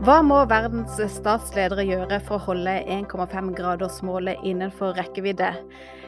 [0.00, 5.50] Hva må verdens statsledere gjøre for å holde 1,5-gradersmålet innenfor rekkevidde?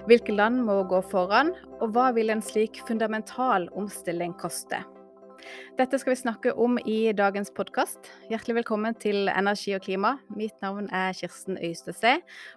[0.09, 4.79] Hvilke land må gå foran, og hva vil en slik fundamental omstilling koste?
[5.77, 8.09] Dette skal vi snakke om i dagens podkast.
[8.33, 10.15] Hjertelig velkommen til Energi og klima.
[10.33, 12.15] Mitt navn er Kirsten Øystese,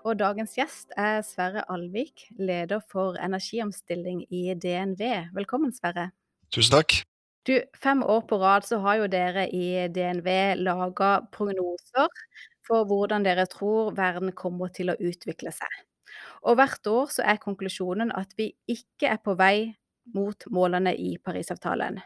[0.07, 5.35] og dagens gjest er Sverre Alvik, leder for energiomstilling i DNV.
[5.35, 6.13] Velkommen, Sverre.
[6.55, 7.01] Tusen takk.
[7.45, 10.29] Du, Fem år på rad så har jo dere i DNV
[10.65, 12.09] laga prognoser
[12.65, 15.75] for hvordan dere tror verden kommer til å utvikle seg.
[16.49, 19.75] Og hvert år så er konklusjonen at vi ikke er på vei
[20.15, 22.01] mot målene i Parisavtalen.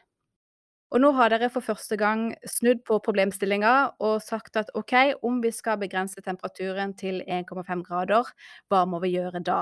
[0.90, 5.40] Og nå har dere for første gang snudd på problemstillinga og sagt at OK, om
[5.44, 8.34] vi skal begrense temperaturen til 1,5 grader,
[8.68, 9.62] hva må vi gjøre da?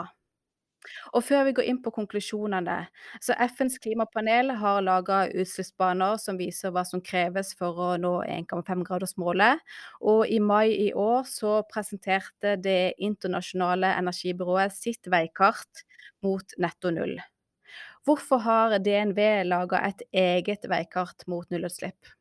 [1.13, 2.77] Og før vi går inn på konklusjonene,
[3.23, 9.63] så FNs klimapanel har laga utslippsbaner som viser hva som kreves for å nå 1,5-gradersmålet.
[10.01, 15.85] Og i mai i år så presenterte det internasjonale energibyrået sitt veikart
[16.25, 17.17] mot netto null.
[18.07, 22.16] Hvorfor har DNV laga et eget veikart mot nullutslipp?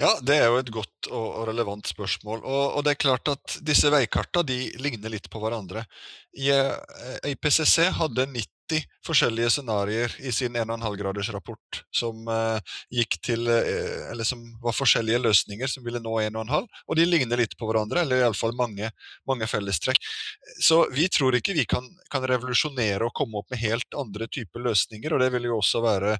[0.00, 2.40] Ja, Det er jo et godt og relevant spørsmål.
[2.40, 5.84] Og, og det er klart at Disse veikartene de ligner litt på hverandre.
[6.32, 8.51] I, eh, IPCC hadde 90
[9.06, 12.58] forskjellige scenarioer i sin 1,5-gradersrapport som, uh,
[12.92, 18.02] eller som var forskjellige løsninger som ville nå 1,5, og de ligner litt på hverandre,
[18.02, 18.90] eller iallfall mange,
[19.28, 20.00] mange fellestrekk.
[20.60, 24.64] Så vi tror ikke vi kan, kan, revolusjonere og komme opp med helt andre typer
[24.68, 26.18] løsninger, og det vil jo også være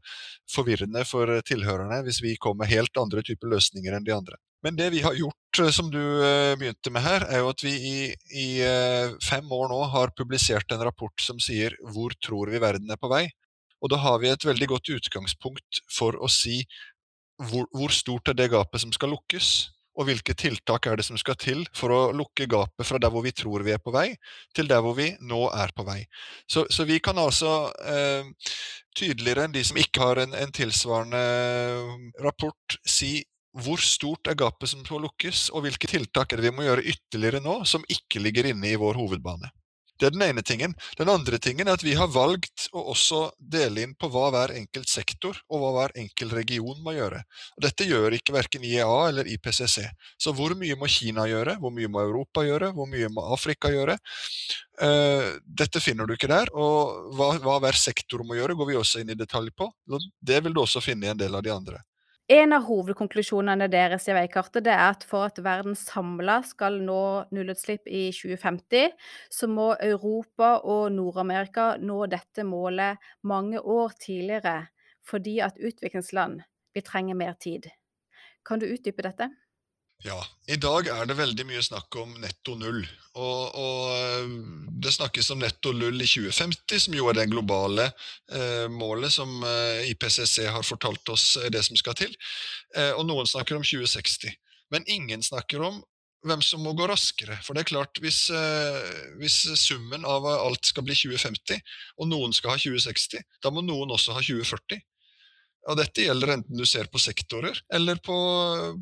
[0.50, 4.40] forvirrende for tilhørerne hvis vi kommer med helt andre typer løsninger enn de andre.
[4.62, 7.64] Men det vi har gjort, eh, som du eh, begynte med her, er jo at
[7.66, 7.98] vi i,
[8.30, 12.90] i, eh, fem år nå har publisert en rapport som sier 'Hvor tror vi verden
[12.90, 13.30] er på vei?'
[13.82, 16.62] Og da har vi et veldig godt utgangspunkt for å si
[17.42, 21.18] hvor, hvor stort er det gapet som skal lukkes, og hvilke tiltak er det som
[21.20, 24.14] skal til for å lukke gapet fra der hvor vi tror vi er på vei,
[24.54, 26.00] til der hvor vi nå er på vei.
[26.48, 28.30] Så, så vi kan altså eh,
[28.96, 31.24] tydeligere enn de som ikke har en, en tilsvarende
[32.24, 33.18] rapport, si
[33.60, 36.86] hvor stort er gapet som må lukkes, og hvilke tiltak er det vi må gjøre
[36.94, 39.52] ytterligere nå, som ikke ligger inne i vår hovedbane.
[40.02, 40.72] Det er den ene tingen.
[40.98, 44.50] Den andre tingen er at vi har valgt å også dele inn på hva hver
[44.56, 47.20] enkelt sektor og hva hver enkelt region må gjøre.
[47.62, 49.84] Dette gjør ikke verken IEA eller IPCC.
[50.18, 53.70] Så hvor mye må Kina gjøre, hvor mye må Europa gjøre, hvor mye må Afrika
[53.70, 53.94] gjøre?
[54.82, 56.50] Uh, dette finner du ikke der.
[56.50, 59.70] Og hva, hva hver sektor må gjøre, går vi også inn i detalj på.
[60.18, 61.84] Det vil du også finne i en del av de andre.
[62.32, 67.00] En av hovedkonklusjonene deres i veikartet det er at for at verden samla skal nå
[67.34, 68.94] nullutslipp i 2050,
[69.28, 74.56] så må Europa og Nord-Amerika nå dette målet mange år tidligere,
[75.04, 76.40] fordi at utviklingsland
[76.72, 77.68] vil trenge mer tid.
[78.46, 79.28] Kan du utdype dette?
[80.02, 80.18] Ja,
[80.50, 82.80] i dag er det veldig mye snakk om netto null.
[83.12, 84.32] Og, og,
[84.82, 87.86] det snakkes om netto null i 2050, som jo er det globale
[88.34, 92.16] eh, målet som eh, IPCC har fortalt oss er det som skal til.
[92.74, 94.34] Eh, og noen snakker om 2060.
[94.74, 95.78] Men ingen snakker om
[96.26, 97.36] hvem som må gå raskere.
[97.46, 101.62] For det er klart, hvis, eh, hvis summen av alt skal bli 2050,
[101.98, 104.82] og noen skal ha 2060, da må noen også ha 2040.
[105.70, 108.16] Og dette gjelder enten du ser på sektorer eller på,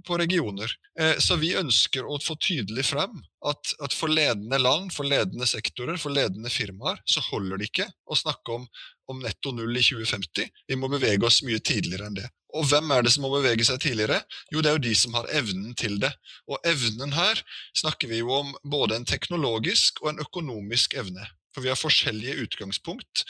[0.06, 0.72] på regioner.
[1.00, 5.48] Eh, så vi ønsker å få tydelig frem at, at, for ledende land, for ledende
[5.48, 8.66] sektorer, for ledende firmaer, så holder det ikke å snakke om,
[9.12, 10.48] om netto null i 2050.
[10.72, 12.28] Vi må bevege oss mye tidligere enn det.
[12.56, 14.22] Og hvem er det som må bevege seg tidligere?
[14.50, 16.10] Jo, det er jo de som har evnen til det.
[16.50, 17.44] Og evnen her
[17.78, 21.28] snakker vi jo om både en teknologisk og en økonomisk evne.
[21.54, 23.24] For vi har forskjellige utgangspunkt.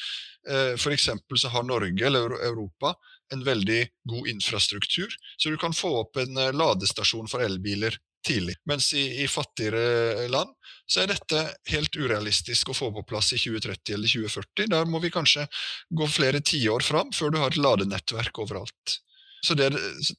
[0.49, 2.95] Eh, eksempel så har Norge eller Europa
[3.35, 3.81] en veldig
[4.11, 7.97] god infrastruktur, så du kan få opp en eh, ladestasjon for elbiler
[8.27, 8.57] tidlig.
[8.69, 10.53] Mens i, i, fattigere land
[10.91, 14.73] så er dette helt urealistisk å få på plass i 2030 eller 2040.
[14.75, 15.47] Der må vi kanskje
[15.89, 19.01] gå flere tiår fram før du har et ladenettverk overalt.
[19.45, 19.71] Så det,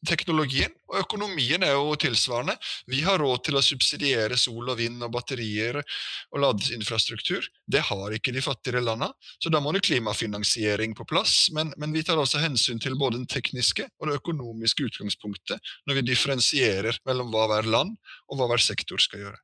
[0.08, 2.56] Teknologien og økonomien er jo tilsvarende.
[2.90, 7.46] Vi har råd til å subsidiere sol og vind og batterier og ladeinfrastruktur.
[7.66, 11.46] Det har ikke de fattigere landene, så da må det klimafinansiering på plass.
[11.56, 16.00] Men, men, vi tar også hensyn til både den tekniske og det økonomiske utgangspunktet når
[16.00, 17.96] vi differensierer mellom hva hver land
[18.30, 19.42] og hva hver sektor skal gjøre.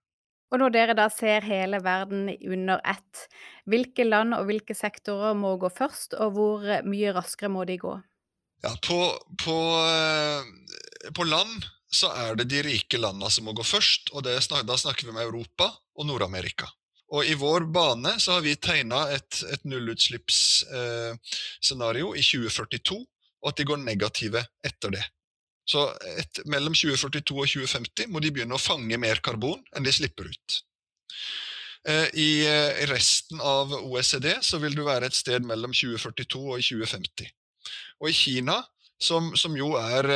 [0.47, 3.25] Og når dere da ser hele verden under ett,
[3.68, 7.97] hvilke land og hvilke sektorer må gå først, og hvor mye raskere må de gå?
[8.62, 10.42] Ja, på, på, eh,
[11.13, 14.77] på, land så er det de rike landene som må gå først, og snak, da
[14.77, 15.65] snakker vi om Europa
[15.98, 16.68] og Nord-Amerika.
[17.15, 23.50] Og i vår bane så har vi tegna et, et nullutslippsscenario eh, i 2042, og
[23.51, 25.06] at de går negative etter det.
[25.68, 29.92] Så et, mellom 2042 og 2050 må de begynne å fange mer karbon enn de
[29.94, 30.63] slipper ut.
[31.88, 32.48] Eh, I
[32.89, 37.38] resten av OECD så vil du være et sted mellom 2042 og 2050.
[38.01, 38.59] Og i Kina,
[39.01, 40.09] som, som jo er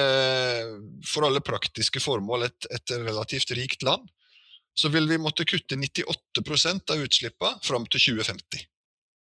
[1.05, 4.07] for alle praktiske formål et, et relativt rikt land,
[4.73, 8.67] så vil vi måtte kutte 98% av utslippene fram til 2050.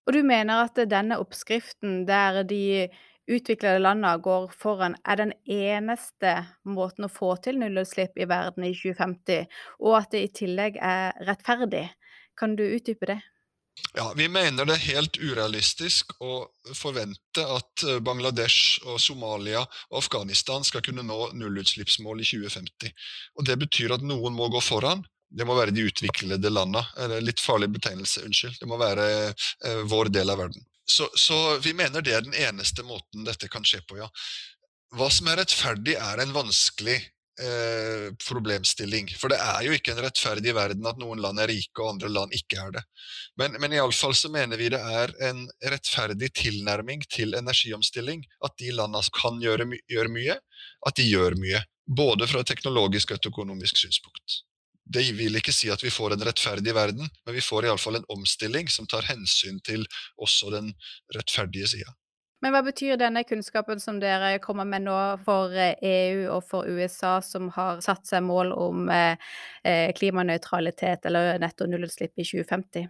[0.06, 2.88] Og du mener at denne oppskriften der de
[3.26, 8.74] utviklede landene går foran, er den eneste måten å få til nullutslipp i verden i
[8.78, 9.48] 2050,
[9.82, 11.88] og at det i tillegg er rettferdig?
[12.38, 13.22] Kan du utdype det?
[13.96, 16.46] Ja, Vi mener det er helt urealistisk å
[16.76, 22.92] forvente at Bangladesh, og Somalia og Afghanistan skal kunne nå nullutslippsmål i 2050.
[23.40, 25.04] Og Det betyr at noen må gå foran,
[25.36, 26.86] det må være de utviklede landa.
[27.24, 28.60] Litt farlig betegnelse, unnskyld.
[28.62, 30.64] Det må være eh, vår del av verden.
[30.86, 34.10] Så, så, vi mener det er den eneste måten dette kan skje på, ja.
[34.96, 37.00] Hva som er rettferdig, er en vanskelig
[37.42, 39.10] eh, problemstilling.
[39.20, 42.12] For det er jo ikke en rettferdig verden at noen land er rike og andre
[42.12, 42.84] land ikke er det.
[43.40, 48.26] Men, men iallfall så mener vi det er en rettferdig tilnærming til energiomstilling.
[48.46, 50.40] At de landene kan gjøre, gjøre mye,
[50.88, 51.64] at de gjør mye.
[51.86, 54.42] Både fra et teknologisk og et økonomisk synspunkt.
[54.86, 58.10] Det vil ikke si at vi får en rettferdig verden, men vi får iallfall en
[58.14, 59.86] omstilling som tar hensyn til
[60.22, 60.72] også den
[61.16, 61.94] rettferdige sida.
[62.46, 64.96] Men hva betyr denne kunnskapen som dere kommer med nå
[65.26, 69.18] for EU eh, e og for USA, som har satt seg mål om eh,
[69.66, 72.86] eh, klimanøytralitet eller netto nullutslipp i 2050?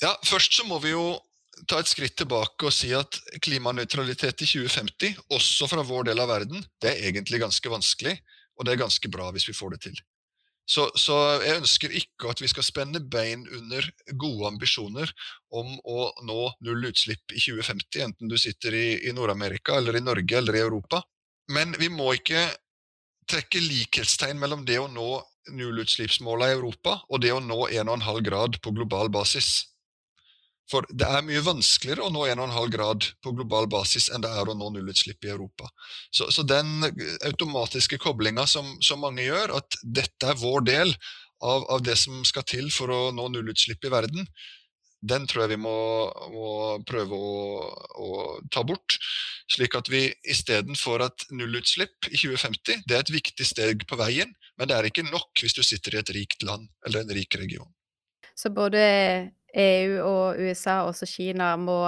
[0.00, 1.04] Ja, Først så må vi jo
[1.68, 6.32] ta et skritt tilbake og si at klimanøytralitet i 2050, også fra vår del av
[6.32, 8.16] verden, det er egentlig ganske vanskelig,
[8.56, 10.00] og det er ganske bra hvis vi får det til.
[10.64, 13.84] Så, så, jeg ønsker ikke at vi skal spenne bein under
[14.16, 15.10] gode ambisjoner
[15.52, 20.04] om å nå null utslipp i 2050, enten du sitter i, i Nord-Amerika eller i
[20.04, 21.02] Norge eller i Europa.
[21.52, 22.46] Men vi må ikke
[23.28, 25.20] trekke likhetstegn mellom det å nå
[25.52, 29.73] nullutslippsmålet i Europa og det å nå 1,5 grad på global basis.
[30.70, 34.48] For det er mye vanskeligere å nå 1,5 grad på global basis enn det er
[34.48, 35.68] å nå nullutslipp i Europa.
[36.08, 36.86] Så, så den
[37.26, 40.94] automatiske koblinga som, som, mange gjør, at dette er vår del
[41.44, 44.28] av, av, det som skal til for å nå nullutslipp i verden,
[45.04, 45.76] den tror jeg vi må,
[46.32, 46.50] må
[46.88, 47.68] prøve å,
[48.00, 48.10] å,
[48.48, 48.96] ta bort.
[49.52, 54.32] Slik at vi istedenfor at nullutslipp i 2050 det er et viktig steg på veien,
[54.56, 57.36] men det er ikke nok hvis du sitter i et rikt land eller en rik
[57.36, 57.68] region.
[58.32, 58.80] Så både
[59.54, 61.78] EU og USA, også Kina, må,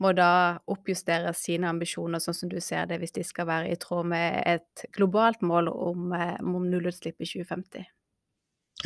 [0.00, 3.78] må, da oppjustere sine ambisjoner, sånn som du ser det, hvis de skal være i
[3.80, 7.84] tråd med et globalt mål om, eh, om nullutslipp i 2050?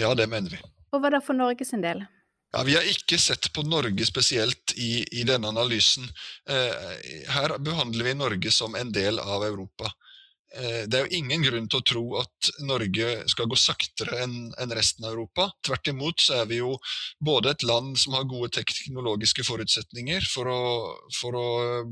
[0.03, 0.61] Ja, det mener vi.
[0.95, 2.03] Og hva da for Norge sin del?
[2.55, 6.07] Ja, Vi har ikke sett på Norge spesielt i, i denne analysen.
[6.47, 9.91] Eh, her behandler vi Norge som en del av Europa.
[10.55, 14.75] Eh, det er jo ingen grunn til å tro at Norge skal gå saktere enn
[14.77, 15.49] resten av Europa.
[15.67, 16.77] Tvert imot så er vi jo
[17.25, 20.62] både et land som har gode teknologiske forutsetninger for å,
[21.19, 21.47] for å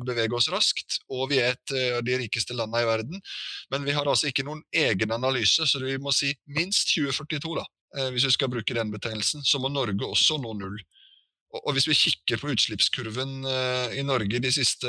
[0.07, 3.23] bevege oss raskt, og vi er et av de rikeste landene i verden.
[3.75, 7.67] Men vi har altså ikke noen egen analyse, så vi må si minst 2042, da.
[7.99, 10.79] Eh, hvis vi skal bruke den betegnelsen, så må Norge også nå null.
[11.53, 14.89] Og hvis vi kikker på utslippskurven eh, i Norge de siste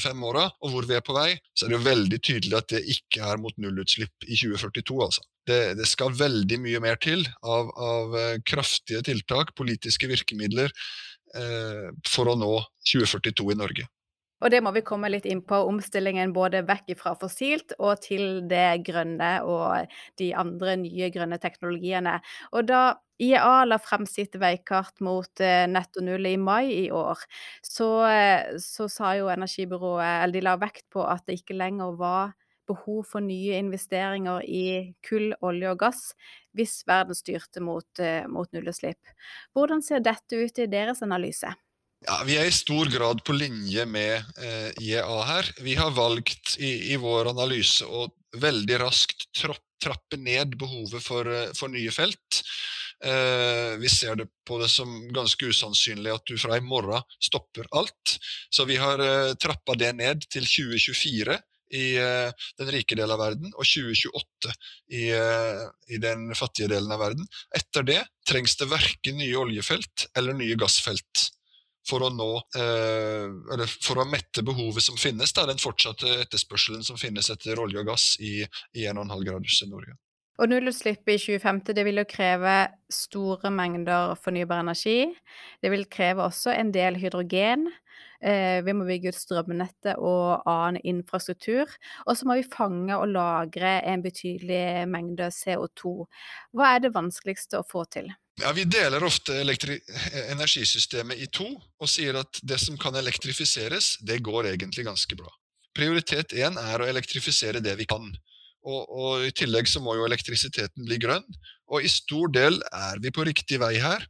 [0.00, 2.70] fem åra, og hvor vi er på vei, så er det jo veldig tydelig at
[2.72, 5.26] det ikke er mot nullutslipp i 2042, altså.
[5.48, 10.72] Det, det skal veldig mye mer til av, av eh, kraftige tiltak, politiske virkemidler,
[11.36, 12.54] eh, for å nå
[12.88, 13.88] 2042 i Norge.
[14.38, 18.44] Og det må vi komme litt inn på, omstillingen både vekk fra fossilt og til
[18.48, 22.18] det grønne og de andre nye grønne teknologiene.
[22.54, 22.82] Og da
[23.18, 27.22] IEA la frem sitt veikart mot eh, netto null i mai i år,
[27.66, 31.96] så, eh, så sa jo energibyrået, eller de la vekt på at det ikke lenger
[31.98, 32.36] var
[32.68, 34.64] behov for nye investeringer i
[35.06, 36.02] kull, olje og gass
[36.56, 39.14] hvis verden styrte mot, eh, mot nullutslipp.
[39.56, 41.54] Hvordan ser dette ut i deres analyse?
[42.06, 45.50] Ja, Vi er i stor grad på linje med eh, IEA her.
[45.62, 48.06] Vi har valgt i, i vår analyse å
[48.38, 49.26] veldig raskt
[49.82, 51.26] trappe ned behovet for,
[51.58, 52.42] for nye felt.
[53.04, 57.68] Eh, vi ser det på det som ganske usannsynlig at du fra i morgen stopper
[57.70, 58.18] alt.
[58.50, 61.38] Så vi har eh, trappa det ned til 2024
[61.78, 64.54] i eh, den rike delen av verden, og 2028
[64.98, 65.04] i,
[65.94, 67.28] i, den fattige delen av verden.
[67.54, 71.28] Etter det trengs det verken nye oljefelt eller nye gassfelt
[71.88, 72.32] for å nå
[73.80, 77.88] for å mette behovet som finnes, da, den fortsatte etterspørselen som finnes etter olje og
[77.88, 78.42] gass i,
[78.76, 79.96] i 1,5 graders Norge.
[80.38, 82.54] Og nullutslipp i 2050 det vil jo kreve
[82.94, 85.10] store mengder fornybar energi.
[85.62, 87.66] Det vil kreve også en del hydrogen.
[88.22, 91.66] Eh, vi må bygge ut strømnettet og annen infrastruktur.
[92.06, 96.06] Og så må vi fange og lagre en betydelig mengde CO2.
[96.54, 98.10] Hva er det vanskeligste å få til?
[98.38, 104.22] Ja, Vi deler ofte energisystemet i to og sier at det som kan elektrifiseres, det
[104.22, 105.30] går egentlig ganske bra.
[105.74, 108.06] Prioritet én er å elektrifisere det vi kan.
[108.66, 111.26] Og, og, I tillegg så må jo elektrisiteten bli grønn.
[111.72, 114.04] Og i stor del er vi på riktig vei her.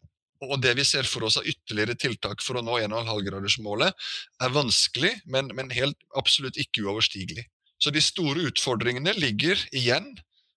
[0.47, 4.07] Og det vi ser for oss av ytterligere tiltak for å nå 1,5-gradersmålet,
[4.45, 7.49] er vanskelig, men, men, helt absolutt ikke uoverstigelig.
[7.83, 10.13] Så de store utfordringene ligger igjen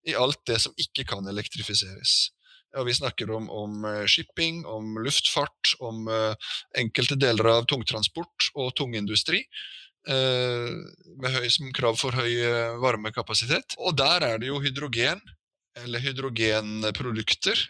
[0.05, 2.29] i alt det som ikke kan elektrifiseres.
[2.77, 8.51] Og vi snakker om, om eh, shipping, om luftfart, om uh, enkelte deler av tungtransport
[8.55, 9.41] og tungindustri.
[10.09, 10.81] Uh,
[11.21, 11.45] med høy,
[11.77, 13.77] krav for høy uh, varmekapasitet.
[13.77, 15.21] Og der er det jo hydrogen,
[15.77, 17.67] eller hydrogenprodukter,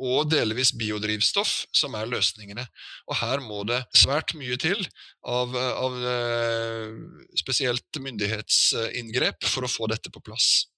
[0.00, 2.64] og delvis biodrivstoff som er løsningene.
[3.08, 4.80] Og her må det svært mye til
[5.28, 5.98] av, av
[7.36, 10.70] spesielt myndighetsinngrep for å få dette på plass.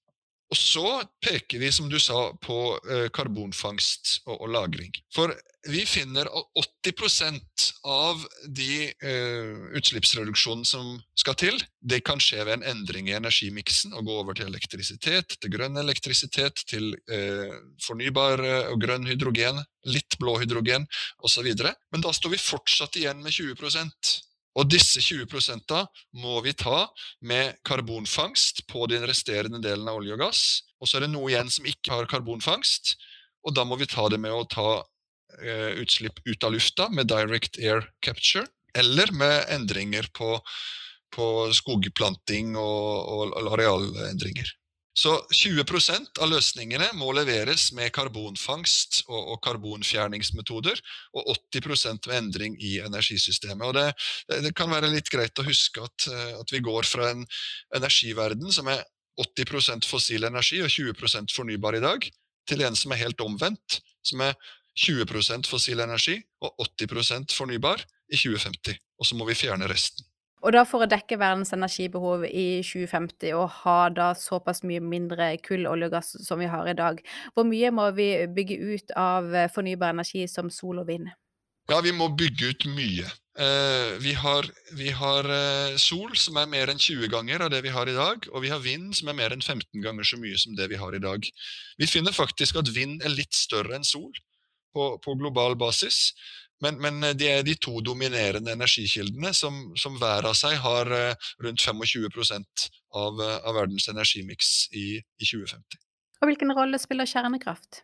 [0.53, 0.85] Og så
[1.25, 4.93] peker vi, som du sa, på eh, karbonfangst og, og, lagring.
[5.15, 5.33] For
[5.73, 8.21] vi finner at 80% av
[8.53, 14.11] de eh, utslippsreduksjonene som skal til, det kan skje ved en endring i energimiksen og
[14.11, 17.57] gå over til elektrisitet, til grønn elektrisitet, til eh,
[17.87, 18.45] fornybar
[18.75, 20.85] og grønn hydrogen, litt blå hydrogen
[21.25, 21.49] osv.
[21.95, 23.57] Men da står vi fortsatt igjen med 20
[24.59, 25.73] og disse 20%
[26.21, 26.85] må vi ta
[27.25, 30.43] med karbonfangst på den resterende delen av olje og gass.
[30.83, 32.97] Og så er det noe igjen som ikke har karbonfangst,
[33.47, 34.69] og da må vi ta det med å ta
[35.41, 38.45] eh, utslipp ut av lufta med direct air capture,
[38.77, 40.37] eller med endringer på,
[41.15, 44.53] på skogplanting og, og arealendringer.
[44.93, 50.83] Så 20% av løsningene må leveres med karbonfangst og, og karbonfjerningsmetoder,
[51.17, 53.65] og 80 med endring i energisystemet.
[53.71, 53.87] Og det,
[54.45, 57.25] det, kan være litt greit å huske at, eh, at vi går fra en
[57.79, 58.85] energiverden som er
[59.23, 62.05] 80 fossil energi og 20 fornybar i dag,
[62.49, 64.37] til en som er helt omvendt, som er
[64.77, 68.77] 20 fossil energi og 80% fornybar i 2050.
[69.01, 70.05] Og så må vi fjerne resten.
[70.43, 75.37] Og da for å dekke verdens energibehov i 2050 og ha da såpass mye mindre
[75.45, 76.99] kull, olje og gass som vi har i dag,
[77.35, 81.13] hvor mye må vi bygge ut av eh, fornybar energi som sol og vind?
[81.71, 83.07] Ja, vi må bygge ut mye.
[83.39, 87.63] Eh, vi, har, vi har, eh, sol som er mer enn 20 ganger av det
[87.65, 90.19] vi har i dag, og vi har vind som er mer enn 15 ganger så
[90.21, 91.31] mye som det vi har i dag.
[91.79, 94.11] Vi finner faktisk at vind er litt større enn sol
[94.75, 96.11] på, på global basis.
[96.63, 100.91] Men, men, eh, det er de to dominerende energikildene som, som hver av seg har
[100.95, 102.45] eh, rundt 25
[102.95, 105.81] av, eh, av verdens energimiks i, i 2050.
[106.23, 107.83] Og Hvilken rolle spiller kjernekraft?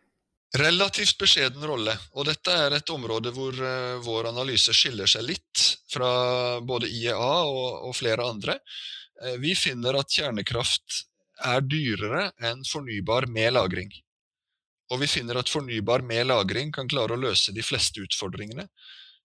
[0.57, 1.93] Relativt beskjeden rolle.
[2.17, 6.09] Og dette er et område hvor uh, vår analyse skiller seg litt fra
[6.65, 8.57] både IEA og, og flere andre.
[9.21, 11.03] Uh, vi finner at kjernekraft
[11.51, 13.93] er dyrere enn fornybar med lagring.
[14.93, 18.69] Og vi finner at fornybar med lagring kan klare å løse de fleste utfordringene.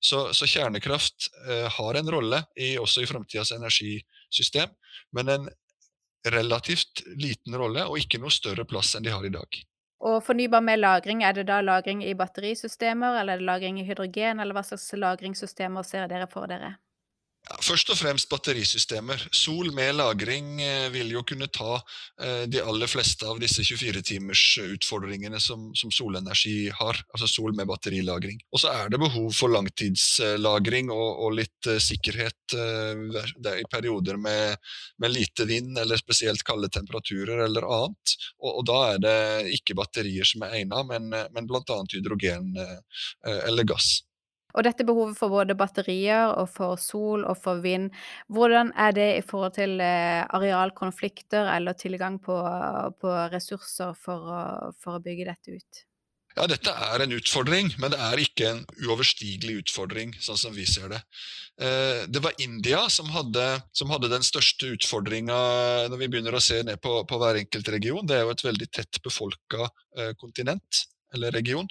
[0.03, 4.74] Så, så kjernekraft eh, har en rolle i, også i framtidas energisystem,
[5.15, 5.46] men en
[6.27, 9.62] relativt liten rolle, og ikke noe større plass enn de har i dag.
[10.03, 13.86] Og fornybar med lagring, er det da lagring i batterisystemer, eller er det lagring i
[13.88, 16.75] hydrogen, eller hva slags lagringssystemer ser dere for dere?
[17.43, 19.19] Ja, først og fremst batterisystemer.
[19.35, 25.41] Sol med lagring eh, vil jo kunne ta eh, de aller fleste av disse 24-timers-utfordringene
[25.43, 27.01] som, som, solenergi har.
[27.12, 28.39] Altså sol med batterilagring.
[28.55, 34.55] Og så er det behov for langtidslagring og, og litt sikkerhet i perioder med,
[35.03, 38.15] med, lite vind eller spesielt kalde temperaturer eller annet.
[38.39, 39.19] Og, og da er det
[39.59, 41.79] ikke batterier som er egnet, men, men bl.a.
[41.91, 42.55] hydrogen
[43.25, 43.97] eller gass.
[44.53, 47.89] Og dette behovet for både batterier og for sol og for vind,
[48.33, 52.38] hvordan er det i forhold til eh, arealkonflikter eller tilgang på,
[53.01, 54.43] på ressurser for å,
[54.77, 55.83] for å bygge dette ut?
[56.33, 60.65] Ja, dette er en utfordring, men det er ikke en uoverstigelig utfordring, sånn som vi
[60.65, 61.01] ser det.
[61.62, 63.45] Eh, det var India som hadde,
[63.77, 65.38] som hadde den største utfordringa
[65.93, 68.01] når vi begynner å se ned på, på, hver enkelt region.
[68.10, 71.70] Det er jo et veldig tett befolka eh, kontinent eller region.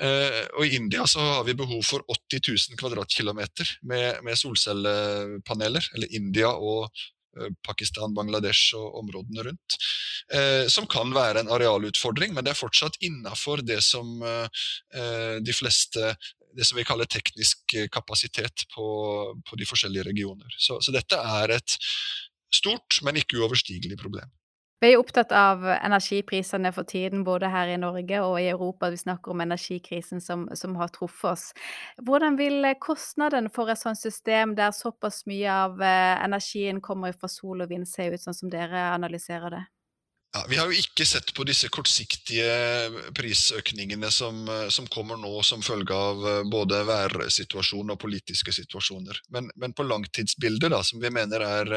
[0.00, 5.90] Eh, og I India så har vi behov for 80 000 kvadratkilometer med, med solcellepaneler.
[5.94, 6.88] Eller India og
[7.38, 9.78] eh, Pakistan, Bangladesh og områdene rundt.
[10.32, 15.56] Eh, som kan være en arealutfordring, men det er fortsatt innafor det som eh, de
[15.56, 16.14] fleste
[16.54, 18.84] det som vi kaller teknisk kapasitet på,
[19.42, 20.54] på de forskjellige regioner.
[20.54, 21.74] Så, så dette er et
[22.54, 24.30] stort, men ikke uoverstigelig problem.
[24.84, 28.90] Vi er opptatt av energiprisene for tiden, både her i Norge og i Europa.
[28.92, 31.44] Vi snakker om energikrisen som som har truffet oss.
[32.04, 37.28] Hvordan vil kostnaden for et sånt system der såpass mye av, eh, energien kommer fra
[37.28, 39.62] sol og vind se ut, sånn som dere analyserer det?
[40.34, 45.62] Ja, Vi har jo ikke sett på disse kortsiktige prisøkningene som, som kommer nå som
[45.62, 49.16] følge av eh, både værsituasjon og politiske situasjoner.
[49.30, 51.72] Men, men på langtidsbildet, da, som vi mener er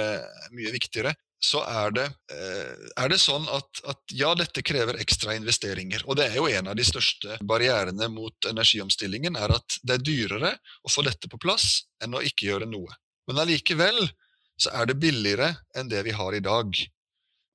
[0.51, 5.35] mye viktigere, så er det, uh, er det sånn at, at, ja, dette krever ekstra
[5.37, 6.03] investeringer.
[6.09, 10.05] Og det er jo en av de største barrierene mot energiomstillingen, er at det er
[10.05, 12.97] dyrere å få dette på plass enn å ikke gjøre noe.
[13.29, 13.99] Men allikevel
[14.57, 16.73] så er det billigere enn det vi har i dag.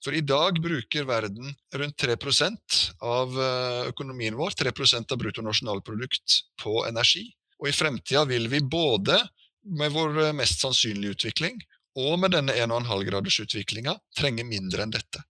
[0.03, 2.17] For i dag bruker verden rundt 3
[3.07, 7.29] av eh, økonomien vår, 3% av bruttonasjonalprodukt, på energi.
[7.63, 9.21] Og i fremtida vil vi både
[9.79, 11.63] med vår eh, mest sannsynlige utvikling
[11.99, 15.25] og med denne 1,5-gradersutviklinga trenge mindre enn dette.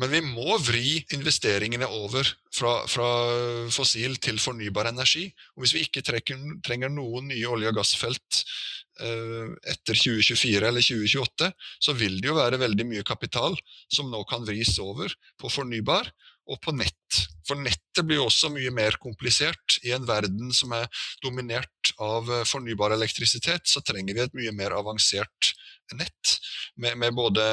[0.00, 3.08] Men vi må vri investeringene over fra, fra,
[3.70, 5.28] fossil til fornybar energi.
[5.54, 8.42] Og hvis vi ikke trenger, trenger noen nye olje- og gassfelt
[8.94, 11.48] Eh, etter 2024 eller 2028,
[11.82, 13.56] så vil det jo være veldig mye kapital
[13.90, 15.10] som nå kan vris over
[15.40, 16.12] på fornybar
[16.46, 17.18] og på nett.
[17.48, 19.80] For nettet blir også mye mer komplisert.
[19.82, 20.86] I en verden som er
[21.24, 25.54] dominert av eh, fornybar elektrisitet, så trenger vi et mye mer avansert
[25.92, 26.36] nett.
[26.76, 27.44] Med, med både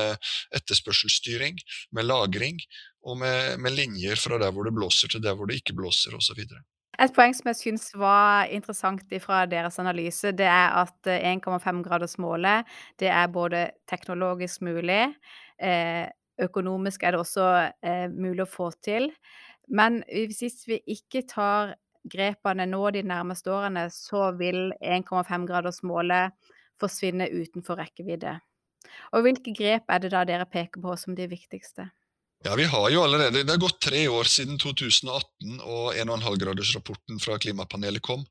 [0.55, 1.59] etterspørselsstyring,
[1.93, 2.57] med lagring
[3.05, 6.15] og med, med linjer fra der hvor det blåser til der hvor det ikke blåser
[6.17, 6.41] osv.
[7.01, 12.67] Et poeng som jeg syns var interessant fra deres analyse, det er at 1,5-gradersmålet,
[12.99, 15.05] det er både teknologisk mulig,
[15.61, 16.09] eh,
[16.41, 17.47] økonomisk er det også
[17.85, 19.09] eh, mulig å få til.
[19.69, 21.75] Men hvis vi ikke tar
[22.11, 26.33] grepene nå de nærmeste årene, så vil 1,5-gradersmålet
[26.81, 28.37] forsvinne utenfor rekkevidde.
[29.15, 31.91] Og hvilke grep er det da dere peker på som de viktigste?
[32.43, 37.37] Ja, vi har jo allerede, Det har gått tre år siden 2018 og 1,5-gradersrapporten fra
[37.37, 38.23] klimapanelet kom.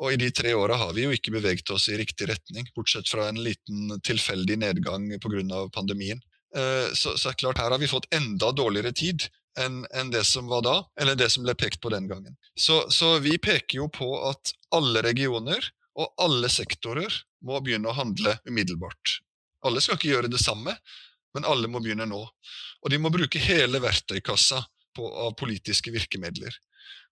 [0.00, 3.08] Og i de tre åra har vi jo ikke beveget oss i riktig retning, bortsett
[3.08, 5.68] fra en liten tilfeldig nedgang pga.
[5.74, 6.20] pandemien.
[6.48, 9.28] Så, så, så klart her har vi fått enda dårligere tid
[9.60, 12.38] enn, en det som var da, eller det som ble pekt på den gangen.
[12.56, 15.60] Så, så vi peker jo på at alle regioner
[15.98, 17.12] og alle sektorer
[17.44, 19.18] må begynne å handle umiddelbart.
[19.66, 20.74] Alle skal ikke gjøre det samme,
[21.34, 22.20] men alle må begynne nå.
[22.82, 24.62] Og de må bruke hele verktøykassa
[24.96, 26.54] på, av politiske virkemidler.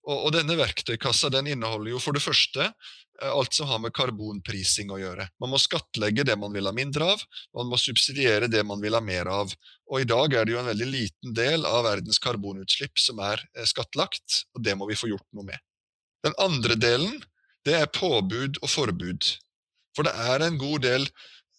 [0.06, 3.94] Og, og, denne verktøykassa den inneholder jo for det første eh, alt som har med
[3.96, 5.26] karbonprising å gjøre.
[5.42, 7.24] Man må skattlegge det man vil ha mindre av,
[7.58, 9.54] man må subsidiere det man vil ha mer av.
[9.90, 13.42] Og i dag er det jo en veldig liten del av verdens karbonutslipp som er
[13.56, 15.58] eh, skattlagt, og det må vi få gjort noe med.
[16.26, 17.18] Den andre delen,
[17.66, 19.26] det er påbud og forbud.
[19.96, 21.08] For det er en god del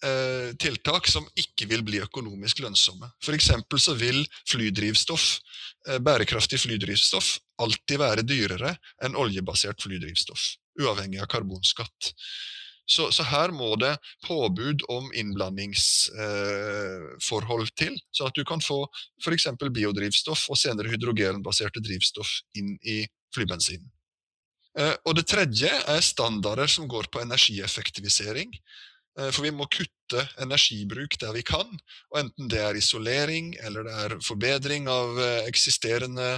[0.05, 3.07] Eh, tiltak som ikke vil bli økonomisk lønnsomme.
[3.17, 3.47] F.eks.
[3.81, 5.41] så vil flydrivstoff,
[5.89, 12.13] eh, bærekraftig flydrivstoff alltid være dyrere enn oljebasert flydrivstoff, uavhengig av karbonskatt.
[12.85, 13.97] Så, så her må det
[14.27, 18.85] påbud om innblandingsforhold eh, til, så at du kan få
[19.25, 19.49] f.eks.
[19.65, 23.01] biodrivstoff og senere hydrogenbaserte drivstoff inn i
[23.33, 23.89] flybensinen.
[24.77, 28.53] Eh, og det tredje er standarder som går på energieffektivisering.
[29.17, 31.67] Eh, for vi må kutte energibruk der vi kan,
[32.13, 36.37] og enten det er isolering eller det er forbedring av eh, eksisterende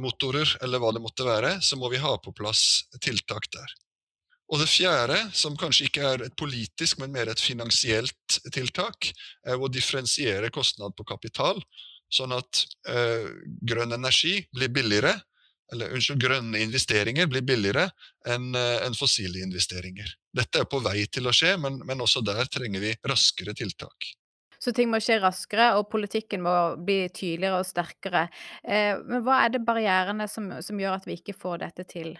[0.00, 3.74] motorer, eller hva det måtte være, så må vi ha på plass tiltak der.
[4.50, 9.12] Og det fjerde, som kanskje ikke er et politisk, men mer et finansielt tiltak,
[9.46, 11.60] er å differensiere kostnad på kapital,
[12.10, 12.64] sånn at
[13.62, 15.14] grønn energi blir billigere,
[15.72, 17.88] eller unnskyld, grønne investeringer blir billigere
[18.28, 20.14] enn eh, en fossile investeringer.
[20.36, 24.14] Dette er på vei til å skje, men, men også der trenger vi raskere tiltak.
[24.60, 26.54] Så ting må skje raskere, og politikken må
[26.84, 28.26] bli tydeligere og sterkere.
[28.60, 32.12] Eh, men hva er det barrierene som, som gjør at vi ikke får dette til?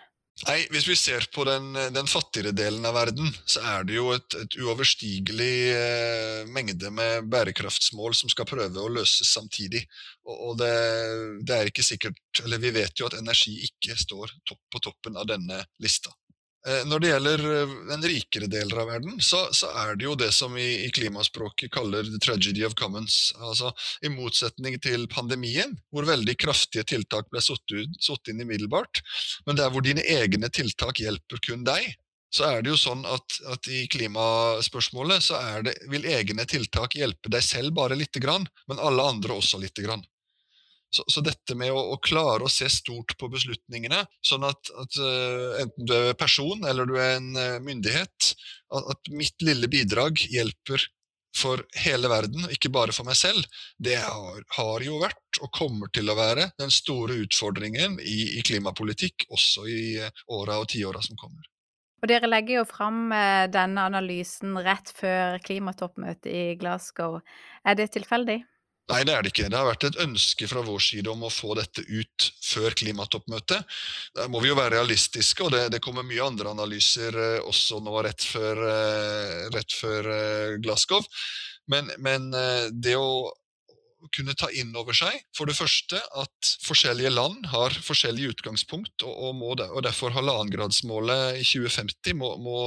[0.47, 4.07] Nei, Hvis vi ser på den, den, fattigere delen av verden, så er det jo
[4.15, 9.83] et, et uoverstigelig eh, mengde med bærekraftsmål som skal prøve å løses samtidig.
[10.25, 10.73] Og, og det,
[11.45, 15.21] det, er ikke sikkert, eller Vi vet jo at energi ikke står topp på toppen
[15.21, 16.15] av denne lista.
[16.69, 20.17] Eh, når det gjelder eh, den rikere deler av verden, så, så er det jo
[20.19, 23.31] det som i, i, klimaspråket kaller the tragedy of commons.
[23.41, 23.73] Altså,
[24.05, 29.01] I motsetning til pandemien, hvor veldig kraftige tiltak ble satt inn umiddelbart,
[29.49, 31.95] men der hvor dine egne tiltak hjelper kun deg,
[32.31, 37.33] så er det jo sånn at, at i klimaspørsmålet så det, vil egne tiltak hjelpe
[37.33, 40.05] deg selv bare lite grann, men alle andre også lite grann.
[40.91, 44.97] Så, så, dette med å, å, klare å se stort på beslutningene, sånn at, at
[44.99, 48.33] uh, enten du er person eller du er en uh, myndighet,
[48.75, 50.89] at, at, mitt lille bidrag hjelper
[51.37, 53.47] for hele verden, ikke bare for meg selv,
[53.79, 58.43] det har, har jo vært og kommer til å være den store utfordringen i, i
[58.43, 59.83] klimapolitikk også i
[60.35, 61.47] åra og tiåra som kommer.
[62.03, 63.13] Og dere legger jo fram
[63.53, 67.21] denne analysen rett før klimatoppmøtet i Glasgow.
[67.63, 68.41] Er det tilfeldig?
[68.91, 69.49] Nei, det er det ikke.
[69.51, 73.77] Det har vært et ønske fra vår side om å få dette ut før klimatoppmøtet.
[74.19, 77.81] Der må vi jo være realistiske, og det, det kommer mye andre analyser eh, også
[77.85, 80.11] nå rett før, eh, rett før
[80.65, 81.07] Glasgow.
[81.71, 82.33] Men, men
[82.83, 83.31] det å
[84.17, 89.13] kunne ta inn over seg for det første at forskjellige land har forskjellig utgangspunkt, og,
[89.13, 92.61] og, må, og derfor halvannengradsmålet i 2050 må, må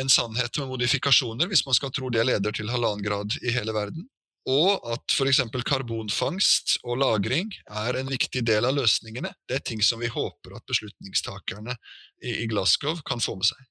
[0.00, 3.74] en sannhet med modifikasjoner, hvis man skal tro det leder til halvannen grad i hele
[3.76, 4.08] verden.
[4.46, 5.40] Og at f.eks.
[5.66, 9.32] karbonfangst og -lagring er en viktig del av løsningene.
[9.48, 11.74] Det er ting som vi håper at beslutningstakerne
[12.22, 13.64] i Glasgow kan få med seg.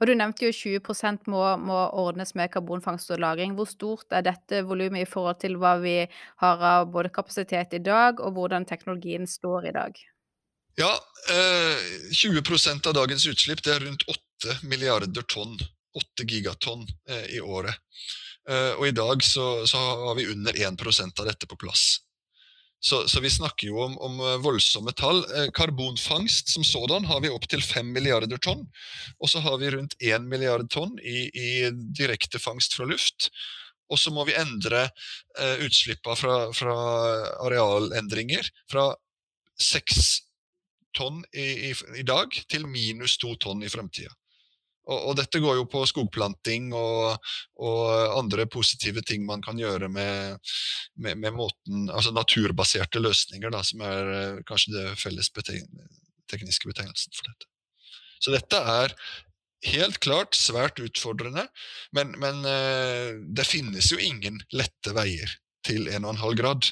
[0.00, 3.54] Og Du nevnte jo 20 må, må ordnes med karbonfangst og -lagring.
[3.54, 6.06] Hvor stort er dette volumet i forhold til hva vi
[6.42, 9.92] har av både kapasitet i dag, og hvordan teknologien står i dag?
[10.76, 10.92] Ja,
[11.30, 11.76] eh,
[12.12, 15.58] 20% av dagens utslipp det er rundt 8 milliarder tonn.
[15.94, 17.74] 8 gigatonn eh, i året.
[18.48, 21.98] Eh, og i dag så, så, har vi under 1% av dette på plass.
[22.80, 25.20] Så, så, vi snakker jo om, om, eh, voldsomme tall.
[25.36, 28.64] Eh, karbonfangst som sådan har vi opptil 5 milliarder tonn.
[29.20, 31.50] Og så har vi rundt 1 milliard tonn i, i
[31.96, 32.56] direkte fra
[32.88, 33.28] luft.
[33.90, 36.76] Og så må vi endre eh, utslippene fra, fra,
[37.44, 38.88] arealendringer fra
[39.60, 40.08] 6
[40.96, 44.14] tonn i, i, i, dag til minus 2 tonn i fremtida.
[44.88, 47.82] Og, og, dette går jo på skogplanting og, og,
[48.16, 50.40] andre positive ting man kan gjøre med,
[50.96, 55.68] med, med måten, altså naturbaserte løsninger, da, som er eh, kanskje det felles betegn,
[56.32, 57.50] tekniske betegnelsen for dette.
[58.20, 58.96] Så dette er
[59.70, 61.46] helt klart svært utfordrende,
[61.96, 65.32] men, men uh, det finnes jo ingen lette veier
[65.66, 66.68] til 1,5 grad.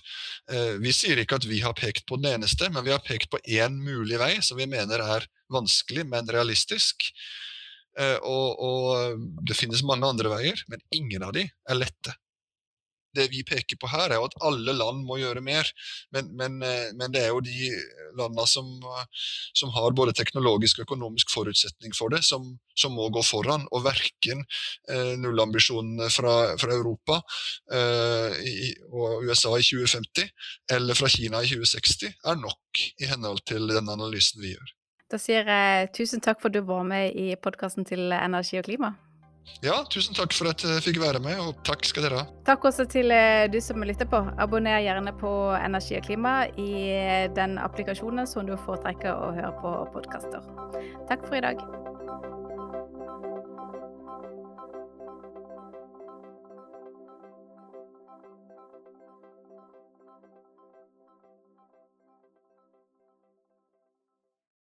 [0.48, 3.28] Uh, vi sier ikke at vi har pekt på den eneste, men vi har pekt
[3.32, 7.10] på én mulig vei som vi mener er vanskelig, men realistisk.
[7.98, 12.14] Eh, og, og, det finnes mange andre veier, men ingen av de er lette.
[13.16, 15.66] Det vi peker på her, er jo at alle land må gjøre mer.
[16.14, 17.72] Men, men, eh, men det er jo de
[18.18, 18.68] landene som,
[19.56, 22.46] som, har både teknologisk og økonomisk forutsetning for det, som,
[22.78, 23.66] som må gå foran.
[23.72, 24.44] Og verken
[24.92, 27.22] eh, nullambisjonene fra, fra Europa
[27.74, 30.28] eh, i, og USA i 2050
[30.78, 34.77] eller fra Kina i 2060 er nok i henhold til den analysen vi gjør.
[35.08, 38.66] Da sier jeg tusen takk for at du var med i podkasten til Energi og
[38.66, 38.92] klima.
[39.64, 42.26] Ja, tusen takk for at jeg fikk være med, og takk skal dere ha.
[42.44, 44.20] Takk også til eh, du som lytter på.
[44.36, 46.72] Abonner gjerne på Energi og klima i
[47.38, 50.44] den applikasjonen som du foretrekker å høre på podkaster.
[51.08, 51.64] Takk for i dag.